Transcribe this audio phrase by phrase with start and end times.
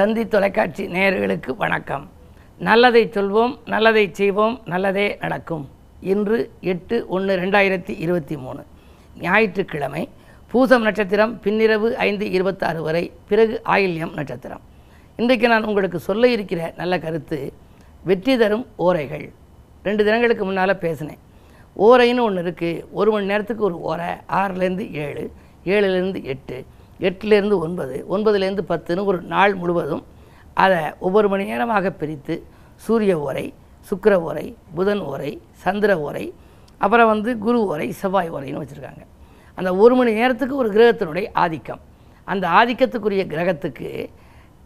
[0.00, 2.04] தந்தி தொலைக்காட்சி நேயர்களுக்கு வணக்கம்.
[2.66, 5.64] நல்லதை சொல்வோம் நல்லதை செய்வோம் நல்லதே நடக்கும்.
[6.12, 6.38] இன்று
[6.72, 8.62] எட்டு ஒன்று ரெண்டாயிரத்தி இருபத்தி மூணு.
[9.24, 10.02] ஞாயிற்றுக்கிழமை
[10.52, 14.64] பூசம் நட்சத்திரம் பின்னிரவு ஐந்து இருபத்தாறு வரை பிறகு ஆயில்யம் நட்சத்திரம்.
[15.20, 17.40] இன்றைக்கு நான் உங்களுக்கு சொல்ல இருக்கிற நல்ல கருத்து
[18.10, 19.28] வெற்றி தரும் ஓரைகள்.
[19.88, 21.22] ரெண்டு தினங்களுக்கு முன்னால் பேசினேன்.
[21.88, 24.10] ஓரைன்னு ஒன்று இருக்குது ஒரு மணி நேரத்துக்கு ஒரு ஓரை
[24.42, 25.24] ஆறுலேருந்து ஏழு
[25.72, 26.58] ஏழுலேருந்து எட்டு
[27.06, 30.04] எட்டுலேருந்து ஒன்பது ஒன்பதுலேருந்து பத்துன்னு ஒரு நாள் முழுவதும்
[30.64, 32.34] அதை ஒவ்வொரு மணி நேரமாக பிரித்து
[32.86, 33.46] சூரிய உரை
[33.88, 35.32] சுக்கர உரை புதன் உரை
[35.64, 36.24] சந்திர உரை
[36.84, 39.02] அப்புறம் வந்து குரு உரை செவ்வாய் உரைன்னு வச்சுருக்காங்க.
[39.58, 41.80] அந்த ஒரு மணி நேரத்துக்கு ஒரு கிரகத்தினுடைய ஆதிக்கம்.
[42.32, 43.88] அந்த ஆதிக்கத்துக்குரிய கிரகத்துக்கு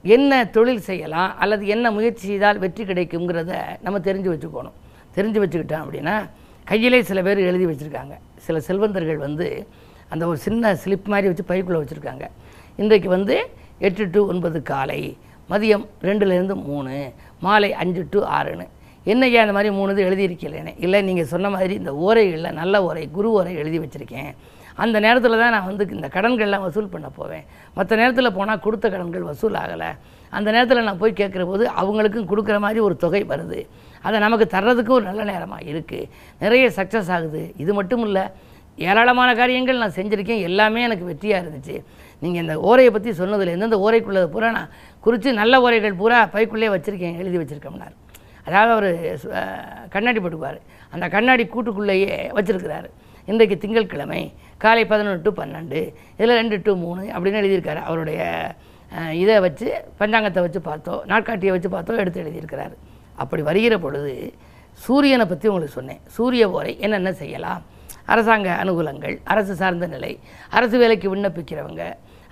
[0.05, 3.53] என்ன தொழில் செய்யலாம் அல்லது என்ன முயற்சி செய்தால் வெற்றி கிடைக்குங்கிறத
[3.85, 4.77] நம்ம தெரிஞ்சு வச்சுக்கணும்.
[5.17, 6.17] தெரிஞ்சு வச்சுக்கிட்டோம் அப்படின்னா
[6.71, 8.15] கையிலே சில பேர் எழுதி வச்சுருக்காங்க.
[8.47, 9.49] சில செல்வந்தர்கள் வந்து
[10.15, 12.25] அந்த ஒரு சின்ன ஸ்லிப் மாதிரி வச்சு பைக்குள்ளே வச்சுருக்காங்க.
[12.83, 13.37] இன்றைக்கு வந்து
[13.87, 15.01] எட்டு டு ஒன்பது காலை
[15.53, 16.95] மதியம் ரெண்டுலேருந்து மூணு
[17.47, 18.67] மாலை அஞ்சு டு ஆறுன்னு.
[19.13, 23.31] என்னையா அந்த மாதிரி மூணு இது எழுதியிருக்கலைன்னு இல்லை நீங்கள் சொன்ன மாதிரி இந்த ஓரைகளில் நல்ல ஓரை குரு
[23.39, 24.31] ஓரை எழுதி வச்சுருக்கேன்.
[24.85, 27.45] அந்த நேரத்தில் தான் நான் வந்து இந்த கடன்கள்லாம் வசூல் பண்ண போவேன்.
[27.77, 29.91] மற்ற நேரத்தில் போனால் கொடுத்த கடன்கள் வசூல் ஆகலை.
[30.37, 33.61] அந்த நேரத்தில் நான் போய் கேட்குற போது அவங்களுக்கும் கொடுக்குற மாதிரி ஒரு தொகை வருது.
[34.07, 36.09] அதை நமக்கு தர்றதுக்கும் ஒரு நல்ல நேரமாக இருக்குது
[36.45, 37.43] நிறைய சக்ஸஸ் ஆகுது.
[37.65, 38.25] இது மட்டும் இல்லை
[38.79, 40.45] ஏராளமான காரியங்கள் நான் செஞ்சுருக்கேன்.
[40.49, 41.77] எல்லாமே எனக்கு வெற்றியாக இருந்துச்சு.
[42.23, 44.73] நீங்கள் இந்த ஓரையை பற்றி சொன்னதில் எந்தெந்த ஓரைக்குள்ளது பூரா நான்
[45.05, 47.95] குறித்து நல்ல ஓரைகள் பூரா பைக்குள்ளே வச்சுருக்கேன் எழுதி வச்சுருக்கோம்னார்.
[48.47, 48.89] அதாவது அவர்
[49.95, 50.59] கண்ணாடி போட்டுக்குவார்.
[50.95, 52.89] அந்த கண்ணாடி கூட்டுக்குள்ளேயே வச்சுருக்கிறாரு.
[53.31, 54.23] இன்றைக்கு திங்கட்கிழமை
[54.65, 55.81] காலை பதினொன்று டு பன்னெண்டு
[56.19, 57.81] இதில் ரெண்டு டு மூணு அப்படின்னு எழுதியிருக்காரு.
[57.89, 58.21] அவருடைய
[59.21, 59.69] இதை வச்சு
[60.01, 62.75] பஞ்சாங்கத்தை வச்சு பார்த்தோ நாட்காட்டியை வச்சு பார்த்தோ எடுத்து எழுதியிருக்கிறாரு.
[63.23, 64.13] அப்படி வருகிற பொழுது
[64.85, 66.03] சூரியனை பற்றி உங்களுக்கு சொன்னேன்.
[66.17, 67.63] சூரிய ஓரை என்னென்ன செய்யலாம்?
[68.07, 70.13] அரசாங்க அனுகூலங்கள் அரசு சார்ந்த நிலை
[70.51, 71.83] அரசு வேலைக்கு விண்ணப்பிக்கிறவங்க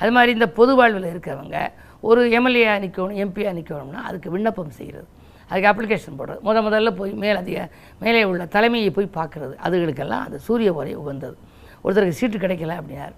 [0.00, 1.56] அது மாதிரி இந்த பொது வாழ்வில் இருக்கிறவங்க
[2.00, 5.08] ஒரு எம்எல்ஏ நிற்கணும் எம்பியை நிற்கணும்னா அதுக்கு விண்ணப்பம் செய்கிறது
[5.50, 6.40] அதுக்கு அப்ளிகேஷன் போடுறது.
[6.46, 9.54] முத முதல்ல போய் மேல் அதிக மேலே உள்ள தலைமையை போய் பார்க்குறது.
[9.64, 11.36] அதுகளுக்கெல்லாம் அது சூரிய உரை உகந்தது.
[11.84, 13.14] ஒருத்தருக்கு சீட்டு கிடைக்கல அப்படின்னார்.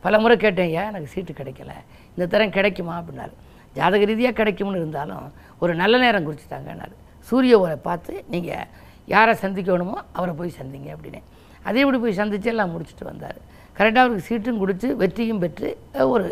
[0.00, 1.72] பல முறை கேட்டேன் ஏன் எனக்கு சீட்டு கிடைக்கல?
[2.14, 2.94] இந்த தரம் கிடைக்குமா?
[3.00, 3.34] அப்படின்னாரு.
[3.74, 6.94] ஜாதக ரீதியாக கிடைக்கும்னு இருந்தாலும் ஒரு நல்ல நேரம் குறிச்சிட்டாங்கன்னாரு.
[7.28, 8.66] சூரிய உரை பார்த்து நீங்கள்
[9.14, 11.20] யாரை சந்திக்கணுமோ அவரை போய் சந்திங்க அப்படின்னு.
[11.68, 13.38] அதே இப்படி போய் சந்தித்து எல்லாம் முடிச்சுட்டு வந்தார்.
[13.78, 15.68] கரெக்டாக அவருக்கு சீட்டும் கொடுத்து வெற்றியும் பெற்று
[16.14, 16.28] ஒரு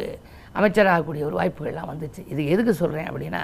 [0.58, 2.22] அமைச்சராகக்கூடிய ஒரு வாய்ப்புகள்லாம் வந்துச்சு.
[2.32, 3.42] இது எதுக்கு சொல்கிறேன் அப்படின்னா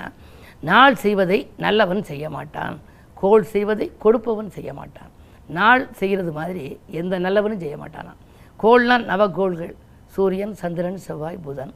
[0.70, 2.76] நாள் செய்வதை நல்லவன் செய்ய மாட்டான்.
[3.20, 5.10] கோள் செய்வதை கொடுப்பவன் செய்ய மாட்டான்.
[5.58, 6.64] நாள் செய்கிறது மாதிரி
[7.00, 8.20] எந்த நல்லவனும் செய்ய மாட்டானான்
[8.62, 9.74] கோள்னா நவகோள்கள்
[10.14, 11.72] சூரியன் சந்திரன் செவ்வாய் புதன்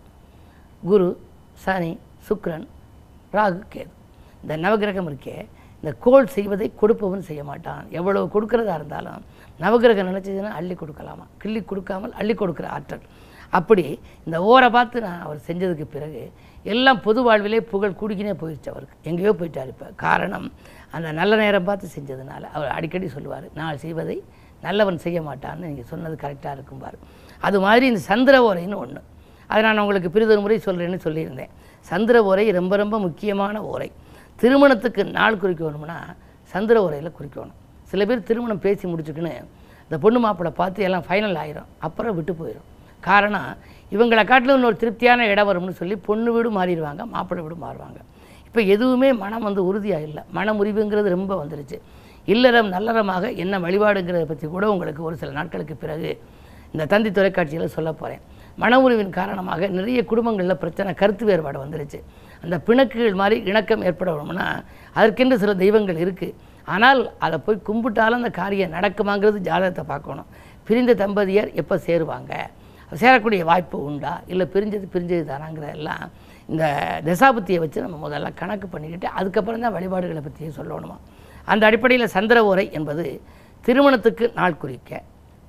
[0.89, 1.09] குரு
[1.65, 1.93] சனி
[2.29, 2.67] சுக்ரன்
[3.37, 3.93] ராகு கேது.
[4.43, 5.37] இந்த நவகிரகம் இருக்கே
[5.85, 7.83] இந்த கோல் செய்வதை கொடுப்பவன் செய்ய மாட்டான்.
[7.99, 9.23] எவ்வளவு கொடுக்கறதா இருந்தாலும்
[9.63, 11.25] நவகிரகம் நினச்சதுன்னா அள்ளி கொடுக்கலாமா?
[11.43, 13.03] கிள்ளி கொடுக்காமல் அள்ளி கொடுக்குற ஆற்றல்.
[13.59, 13.85] அப்படி
[14.27, 16.23] இந்த ஓரை பார்த்து நான் அவர் செஞ்சதுக்கு பிறகு
[16.73, 18.97] எல்லாம் பொது வாழ்விலே புகழ் கூடிக்கினே போயிடுச்சு அவருக்கு.
[19.11, 19.89] எங்கேயோ போயிட்டார் இப்போ.
[20.05, 20.47] காரணம்
[20.97, 24.17] அந்த நல்ல நேரம் பார்த்து செஞ்சதுனால அவர் அடிக்கடி சொல்லுவார் நான் செய்வதை
[24.67, 26.97] நல்லவன் செய்ய மாட்டான்னு நீங்கள் சொன்னது கரெக்டாக இருக்கும்பார்.
[27.49, 29.03] அது மாதிரி இந்த சந்திர ஓரைன்னு ஒன்று
[29.51, 31.53] அதை நான் உங்களுக்கு பிரிதொரு முறை சொல்கிறேன்னு சொல்லியிருந்தேன்.
[31.91, 33.91] சந்திர ஓரை ரொம்ப ரொம்ப முக்கியமான ஓரை.
[34.43, 35.99] திருமணத்துக்கு நாள் குறிக்கணும்னா
[36.53, 37.59] சந்திர உரையில் குறிக்கணும்
[37.91, 39.35] சில பேர் திருமணம் பேசி முடிச்சுக்கின்னு
[39.87, 41.69] இந்த பொண்ணு மாப்பிள்ளை பார்த்து எல்லாம் ஃபைனல் ஆயிரும்.
[41.87, 42.69] அப்புறம் விட்டு போயிடும்
[43.09, 43.51] காரணம்
[43.95, 47.99] இவங்களை காட்டிலும் இன்னொரு திருப்தியான இடம் வரும்னு சொல்லி பொண்ணு வீடு மாறிடுவாங்க மாப்பிள்ளை வீடு மாறுவாங்க.
[48.47, 50.23] இப்போ எதுவுமே மனம் வந்து உறுதியாக இல்லை.
[50.37, 51.79] மன முறிவுங்கிறது ரொம்ப வந்துருச்சு.
[52.35, 56.11] இல்லறம் நல்லறமாக என்ன வழிபாடுங்கிறத பற்றி கூட உங்களுக்கு ஒரு சில நாட்களுக்கு பிறகு
[56.75, 58.23] இந்த தந்தி தொலைக்காட்சியில் சொல்ல போகிறேன்
[58.63, 62.01] மன உறவின் காரணமாக நிறைய குடும்பங்களில் பிரச்சனை கருத்து வேறுபாடு வந்துருச்சு.
[62.45, 64.49] அந்த பிணக்குகள் மாதிரி இணக்கம் ஏற்படணும்னா
[64.99, 66.37] அதற்கென்று சில தெய்வங்கள் இருக்குது
[66.75, 70.29] ஆனால் அதை போய் கும்பிட்டாலும் அந்த காரியம் நடக்குமாங்கிறது ஜாதகத்தை பார்க்கணும்.
[70.69, 72.33] பிரிந்த தம்பதியர் எப்போ சேருவாங்க?
[73.01, 74.13] சேரக்கூடிய வாய்ப்பு உண்டா?
[74.33, 76.05] இல்லை பிரிஞ்சது பிரிஞ்சது தானாங்கிறதெல்லாம்
[76.53, 76.65] இந்த
[77.09, 80.97] தசாபுத்தியை வச்சு நம்ம முதல்ல கணக்கு பண்ணிக்கிட்டு அதுக்கப்புறம் தான் வழிபாடுகளை பற்றியே சொல்லணுமா?
[81.53, 83.05] அந்த அடிப்படையில் சந்திர ஓரை என்பது
[83.67, 85.03] திருமணத்துக்கு நாள் குறிக்க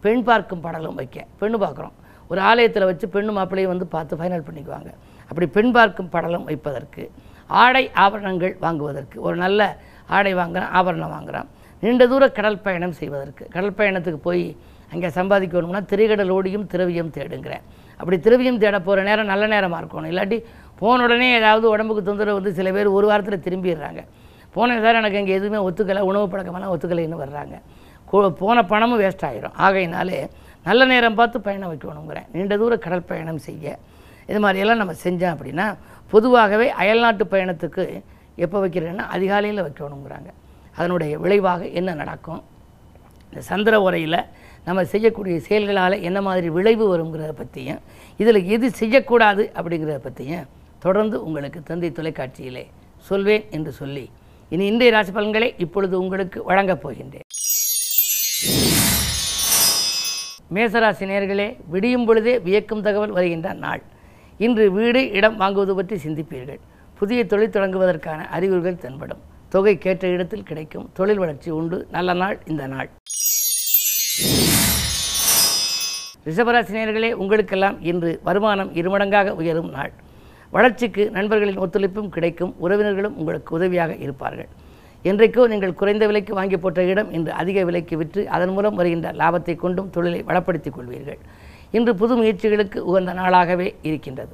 [0.04, 1.96] பெண் பார்க்கும் படலும் வைக்க பெண்ணு பார்க்குறோம்.
[2.28, 4.94] ஒரு ஆலயத்தில் வச்சு பெண்ணு மாப்பிள்ளையும் வந்து பார்த்து ஃபைனல் பண்ணிக்குவாங்க.
[5.22, 7.12] அப்படி பெண் பார்க்கும் படலம் வைப்பதற்கு
[7.48, 9.78] ஆடை ஆபரணங்கள் வாங்குவதற்கு ஒரு நல்ல
[10.08, 11.46] ஆடை வாங்குகிறான் ஆபரணம் வாங்குறான்.
[11.80, 14.58] நீண்ட தூர கடல் பயணம் செய்வதற்கு கடல் பயணத்துக்கு போய்
[14.92, 17.62] அங்கே சம்பாதிக்கணும்னா திரைகடல் ஓடியும் திரவியம் தேடுங்கிறேன்.
[17.98, 20.06] அப்படி திரவியம் தேட போகிற நேரம் நல்ல நேரமாக இருக்கணும்.
[20.06, 20.44] இல்லாட்டி
[20.80, 24.06] போன உடனே ஏதாவது உடம்புக்கு தொந்தரவு வந்து சில பேர் ஒரு வாரத்தில் திரும்பிடுறாங்க.
[24.54, 27.62] போன சார் எனக்கு இங்கே எதுவுமே ஒத்துக்கலை உணவு பழக்கமெல்லாம் ஒத்துக்கலைன்னு வர்றாங்க.
[28.12, 30.30] கோ- போன பணமும் வேஸ்ட் ஆகிரும் ஆகையினாலே
[30.68, 33.66] நல்ல நேரம் பார்த்து பயணம் வைக்கணுங்கிறேன் நீண்ட தூர கடல் பயணம் செய்ய.
[34.30, 35.68] இது மாதிரியெல்லாம் நம்ம செஞ்சோம் அப்படின்னா
[36.14, 37.84] பொதுவாகவே அயல்நாட்டு பயணத்துக்கு
[38.46, 40.30] எப்போ வைக்கிறேன்னா அதிகாலையில் வைக்கணுங்கிறாங்க
[40.78, 42.42] அதனுடைய விளைவாக என்ன நடக்கும்?
[43.30, 44.20] இந்த சந்திர உரையில்
[44.68, 47.82] நம்ம செய்யக்கூடிய செயல்களால் என்ன மாதிரி விளைவு வருங்கிறத பற்றியும்
[48.22, 50.48] இதில் எது செய்யக்கூடாது அப்படிங்கிறத பற்றியும்
[50.86, 52.66] தொடர்ந்து உங்களுக்கு தந்தை தொலைக்காட்சியிலே
[53.10, 54.06] சொல்வேன் என்று சொல்லி
[54.54, 57.25] இனி இன்றைய ராசி பலன்களை இப்பொழுது உங்களுக்கு வழங்கப் போகின்றேன்.
[60.54, 63.82] மேசராசி நேர்களே விடியும் பொழுதே வியக்கும் தகவல் வருகின்ற நாள்.
[64.38, 66.60] இன்று வீடு இடம் வாங்குவது பற்றி சிந்திப்பீர்கள்.
[67.00, 69.22] புதிய தொழில் தொடங்குவதற்கான அறிகுறிகள் தென்படும்.
[69.50, 70.90] தொகை கேட்ட இடத்தில் கிடைக்கும்.
[70.94, 71.88] தொழில் வளர்ச்சி உண்டு.
[71.92, 72.90] நல்ல நாள் இந்த நாள்.
[76.26, 79.94] ரிஷபராசினியர்களே உங்களுக்கெல்லாம் இன்று வருமானம் இருமடங்காக உயரும் நாள்.
[80.52, 82.56] வளர்ச்சிக்கு நண்பர்களின் ஒத்துழைப்பும் கிடைக்கும்.
[82.62, 84.48] உறவினர்களும் உங்களுக்கு உதவியாக இருப்பார்கள்.
[85.10, 89.56] என்றைக்கோ நீங்கள் குறைந்த விலைக்கு வாங்கி போட்ட இடம் இன்று அதிக விலைக்கு விற்று அதன் மூலம் வருகின்ற லாபத்தை
[89.64, 91.20] கொண்டும் தொழிலை வளப்படுத்திக் கொள்வீர்கள்.
[91.78, 94.34] இன்று புது முயற்சிகளுக்கு உகந்த நாளாகவே இருக்கின்றது.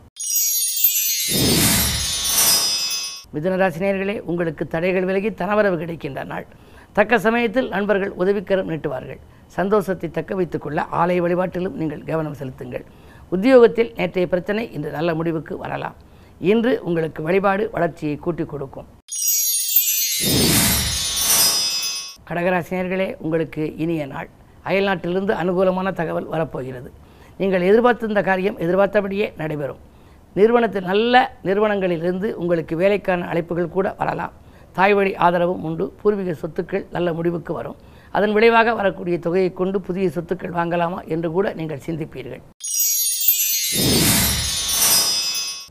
[3.34, 6.48] மிதுனராசினியர்களே உங்களுக்கு தடைகள் விலகி தனவரவு கிடைக்கின்ற நாள்.
[6.98, 9.22] தக்க சமயத்தில் நண்பர்கள் உதவிக்கரம் நீட்டுவார்கள்.
[9.58, 12.86] சந்தோஷத்தை தக்க வைத்துக் கொள்ள ஆலய வழிபாட்டிலும் நீங்கள் கவனம் செலுத்துங்கள்.
[13.36, 15.98] உத்தியோகத்தில் நேற்றைய பிரச்சனை இன்று நல்ல முடிவுக்கு வரலாம்.
[16.54, 18.90] இன்று உங்களுக்கு வழிபாடு வளர்ச்சியை கூட்டிக் கொடுக்கும்.
[22.32, 24.30] கடகராசினியர்களே உங்களுக்கு இனிய நாள்.
[24.70, 26.90] அயல்நாட்டிலிருந்து அனுகூலமான தகவல் வரப்போகிறது.
[27.38, 29.82] நீங்கள் எதிர்பார்த்திருந்த காரியம் எதிர்பார்த்தபடியே நடைபெறும்.
[30.34, 31.16] நிறுவனத்தில் நல்ல
[31.48, 34.34] நிறுவனங்களிலிருந்து உங்களுக்கு வேலைக்கான அழைப்புகள் கூட வரலாம்.
[34.78, 35.86] தாய் வழி ஆதரவும் உண்டு.
[36.02, 37.78] பூர்வீக சொத்துக்கள் நல்ல முடிவுக்கு வரும்.
[38.12, 42.42] அதன் விளைவாக வரக்கூடிய தொகையை கொண்டு புதிய சொத்துக்கள் வாங்கலாமா என்று கூட நீங்கள் சிந்திப்பீர்கள்.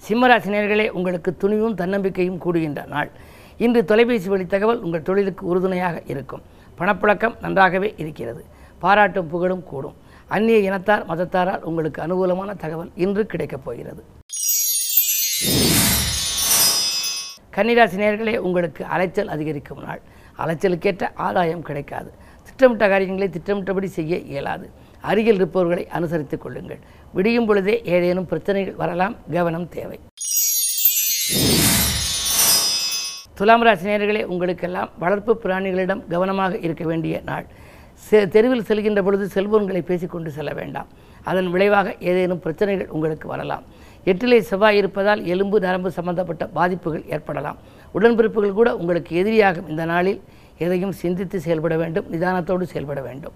[0.09, 3.11] சிம்மராசினியர்களே உங்களுக்கு துணிவும் தன்னம்பிக்கையும் கூடுகின்ற நாள்.
[3.61, 6.43] இன்று தொலைபேசி வழி தகவல் உங்கள் தொழிலுக்கு உறுதுணையாக இருக்கும்.
[6.79, 8.45] பணப்புழக்கம் நன்றாகவே இருக்கிறது.
[8.79, 9.95] பாராட்டும் புகழும் கூடும்.
[10.29, 14.05] அந்நிய இனத்தார் மதத்தாரால் உங்களுக்கு அனுகூலமான தகவல் இன்று கிடைக்கப் போகிறது.
[17.55, 20.01] கன்னிராசினியர்களே உங்களுக்கு அலைச்சல் அதிகரிக்கும் நாள்.
[20.39, 22.13] அலைச்சலுக்கேற்ற ஆதாயம் கிடைக்காது.
[22.45, 24.71] திட்டமிட்ட காரியங்களை திட்டமிட்டபடி செய்ய இயலாது.
[25.01, 26.79] அருகில் இருப்பவர்களை அனுசரித்துக் கொள்ளுங்கள்.
[27.13, 29.17] விடியும் பொழுதே ஏதேனும் பிரச்சனைகள் வரலாம்.
[29.31, 30.01] கவனம் தேவை.
[33.41, 37.47] துலாம் ராசினியர்களே உங்களுக்கெல்லாம் வளர்ப்பு பிராணிகளிடம் கவனமாக இருக்க வேண்டிய நாள்.
[38.11, 40.87] செ- தெருவில் செல்கின்ற பொழுது செல்போன்களை பேசிக்கொண்டு செல்ல வேண்டாம்.
[41.25, 43.63] அதன் விளைவாக ஏதேனும் பிரச்சனைகள் உங்களுக்கு வரலாம்.
[44.05, 47.59] எட்டிலே செவ்வாய் இருப்பதால் எலும்பு நரம்பு சம்பந்தப்பட்ட பாதிப்புகள் ஏற்படலாம்.
[47.95, 49.69] உடன்பிறப்புகள் கூட உங்களுக்கு எதிரியாகும்.
[49.69, 50.23] இந்த நாளில்
[50.59, 52.13] எதையும் சிந்தித்து செயல்பட வேண்டும்.
[52.13, 53.33] நிதானத்தோடு செயல்பட வேண்டும்.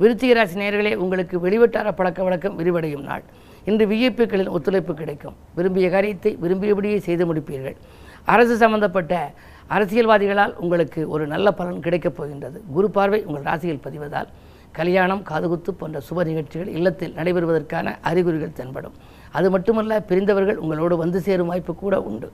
[0.00, 3.22] விருச்சிக ராசி நேயர்களே உங்களுக்கு வெளிவட்டார பழக்க வழக்கம் விரிவடையும் நாள்.
[3.70, 5.36] இன்று விஐபிக்களின் ஒத்துழைப்பு கிடைக்கும்.
[5.54, 7.76] விரும்பிய காரியத்தை விரும்பியபடியே செய்து முடிப்பீர்கள்.
[8.24, 9.32] அரசு சம்பந்தப்பட்ட
[9.74, 12.58] அரசியல்வாதிகளால் உங்களுக்கு ஒரு நல்ல பலன் கிடைக்கப் போகின்றது.
[12.76, 14.30] குரு பார்வை உங்கள் ராசியில் பதிவதால்
[14.78, 18.96] கல்யாணம் காதுகுத்து போன்ற சுப நிகழ்ச்சிகள் இல்லத்தில் நடைபெறுவதற்கான அறிகுறிகள் தென்படும்.
[19.38, 22.30] அது மட்டுமல்ல பிரிந்தவர்கள் உங்களோடு வந்து சேரும் வாய்ப்பு கூட உண்டு.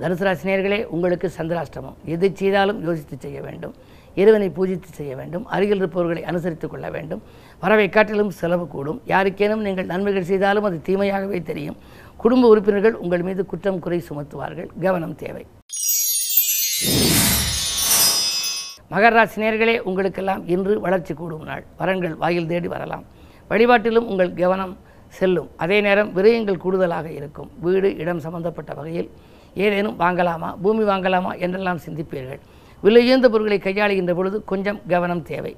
[0.00, 1.96] தனுசு ராசினியர்களே உங்களுக்கு சந்திராஷ்டமம்.
[2.04, 3.74] எதை செய்தாலும் யோசித்து செய்ய வேண்டும்.
[4.22, 7.22] இறைவனை பூஜித்து செய்ய வேண்டும் அருகில் இருப்பவர்களை அனுசரித்து கொள்ள வேண்டும்.
[7.62, 8.98] வரவை காட்டிலும் செலவு கூடும்.
[9.12, 11.78] யாருக்கேனும் நீங்கள் நன்மைகள் செய்தாலும் அது தீமையாகவே தெரியும்.
[12.22, 14.68] குடும்ப உறுப்பினர்கள் உங்கள் மீது குற்றம் குறை சுமத்துவார்கள்.
[14.86, 15.44] கவனம் தேவை.
[18.92, 21.64] மகர ராசினியர்களே உங்களுக்கெல்லாம் இன்று வளர்ச்சி கூடும் நாள்.
[21.80, 23.04] வரன்கள் வாயில் தேடி வரலாம்.
[23.50, 24.74] வழிபாட்டிலும் உங்கள் கவனம்
[25.18, 25.48] செல்லும்.
[25.64, 27.50] அதே நேரம் விரயங்கள் கூடுதலாக இருக்கும்.
[27.64, 29.10] வீடு இடம் சம்பந்தப்பட்ட வகையில்
[29.64, 32.40] ஏதேனும் வாங்கலாமா பூமி வாங்கலாமா என்றெல்லாம் சிந்திப்பீர்கள்.
[32.84, 35.52] விலையுந்த பொருட்களை கையாளுகின்ற பொழுது கொஞ்சம் கவனம் தேவை.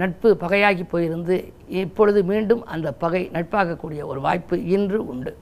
[0.00, 1.36] நட்பு பகையாகி போயிருந்து
[1.82, 5.32] இப்பொழுது மீண்டும் அந்த பகை நட்பாகக்கூடிய ஒரு வாய்ப்பு இன்று உண்டு.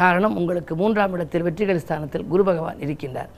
[0.00, 3.30] காரணம் உங்களுக்கு மூன்றாம் இடத்தில் வெற்றிகள் ஸ்தானத்தில் குரு பகவான் இருக்கின்றார்.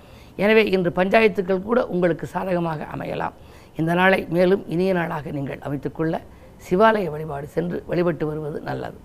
[0.45, 3.37] எனவே இன்று பஞ்சாயத்துக்கள் கூட உங்களுக்கு சாதகமாக அமையலாம்.
[3.81, 6.15] இந்த நாளை மேலும் இனிய நாளாக நீங்கள் அமைத்துக்கொள்ள
[6.67, 8.99] சிவாலய வழிபாடு சென்று வழிபட்டு வருவது நல்லது.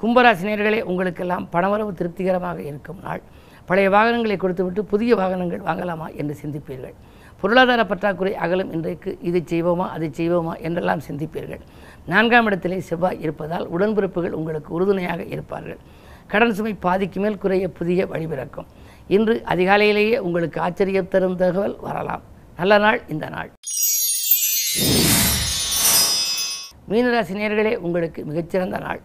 [0.00, 3.22] கும்பராசினியர்களே உங்களுக்கெல்லாம் பணவரவு திருப்திகரமாக இருக்கும் நாள்.
[3.70, 6.94] பழைய வாகனங்களை கொடுத்துவிட்டு புதிய வாகனங்கள் வாங்கலாமா என்று சிந்திப்பீர்கள்.
[7.40, 11.62] பொருளாதார பற்றாக்குறை அகலும் இன்றைக்கு இதை செய்வோமா அதை செய்வோமா என்றெல்லாம் சிந்திப்பீர்கள்.
[12.12, 15.80] நான்காம் இடத்திலே செவ்வாய் இருப்பதால் உடன்பிறப்புகள் உங்களுக்கு உறுதுணையாக இருப்பார்கள்.
[16.32, 18.68] கடன் சுமை பாதிக்கு மேல் குறைய புதிய வழிபிறக்கும்
[19.16, 22.22] இன்று அதிகாலையிலேயே உங்களுக்கு ஆச்சரியம் தரும் தகவல் வரலாம்.
[22.60, 23.50] நல்ல நாள் இந்த நாள்.
[26.90, 29.00] மீனராசி நேர்களே உங்களுக்கு மிகச்சிறந்த நாள்.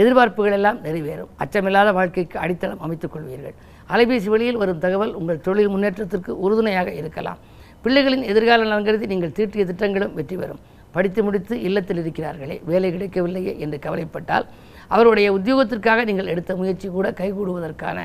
[0.00, 1.30] எதிர்பார்ப்புகள் எல்லாம் நிறைவேறும்.
[1.42, 3.54] அச்சமில்லாத வாழ்க்கைக்கு அடித்தளம் அமைத்துக் கொள்வீர்கள்.
[3.92, 7.38] அலைபேசி வழியில் வரும் தகவல் உங்கள் தொழில் முன்னேற்றத்திற்கு உறுதுணையாக இருக்கலாம்.
[7.84, 10.60] பிள்ளைகளின் எதிர்கால நலன் கருதி நீங்கள் தீட்டிய திட்டங்களும் வெற்றி பெறும்.
[10.94, 14.46] படித்து முடித்து இல்லத்தில் இருக்கிறார்களே வேலை கிடைக்கவில்லையே என்று கவலைப்பட்டால்
[14.94, 17.98] அவருடைய உத்தியோகத்திற்காக நீங்கள் எடுத்த முயற்சி கூட கைகூடுவதற்கான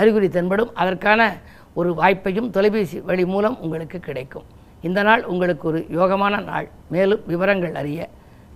[0.00, 0.70] அறிகுறி தென்படும்.
[0.82, 1.20] அதற்கான
[1.80, 4.46] ஒரு வாய்ப்பையும் தொலைபேசி வழி மூலம் உங்களுக்கு கிடைக்கும்.
[4.88, 6.68] இந்த நாள் உங்களுக்கு ஒரு யோகமான நாள்.
[6.94, 8.08] மேலும் விவரங்கள் அறிய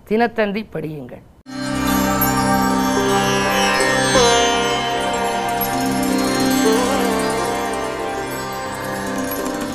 [0.08, 1.24] தினத்தந்தி படியுங்கள்.